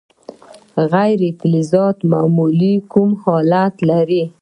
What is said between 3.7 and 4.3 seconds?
لري.